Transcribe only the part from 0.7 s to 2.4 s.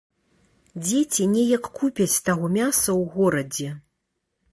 Дзеці неяк купяць